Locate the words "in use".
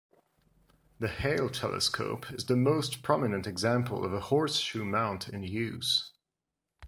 5.29-6.11